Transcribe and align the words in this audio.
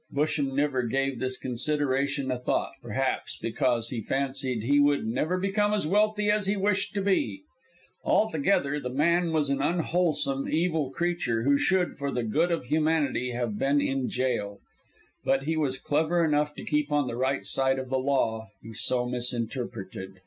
Busham 0.11 0.55
never 0.55 0.81
gave 0.81 1.19
this 1.19 1.37
consideration 1.37 2.31
a 2.31 2.39
thought, 2.39 2.71
perhaps 2.81 3.37
because 3.39 3.89
he 3.89 4.01
fancied 4.01 4.63
he 4.63 4.79
would 4.79 5.05
never 5.05 5.37
become 5.37 5.75
as 5.75 5.85
wealthy 5.85 6.31
as 6.31 6.47
he 6.47 6.57
wished 6.57 6.95
to 6.95 7.03
be. 7.03 7.43
Altogether 8.03 8.79
the 8.79 8.89
man 8.89 9.31
was 9.31 9.51
an 9.51 9.61
unwholesome, 9.61 10.49
evil 10.49 10.89
creature, 10.89 11.43
who 11.43 11.55
should, 11.55 11.99
for 11.99 12.09
the 12.09 12.23
good 12.23 12.49
of 12.51 12.65
humanity, 12.65 13.29
have 13.33 13.59
been 13.59 13.79
in 13.79 14.09
gaol. 14.09 14.59
But 15.23 15.43
he 15.43 15.55
was 15.55 15.77
clever 15.77 16.25
enough 16.25 16.55
to 16.55 16.65
keep 16.65 16.91
on 16.91 17.05
the 17.05 17.15
right 17.15 17.45
side 17.45 17.77
of 17.77 17.91
the 17.91 17.99
law 17.99 18.47
he 18.63 18.73
so 18.73 19.05
misinterpreted. 19.05 20.15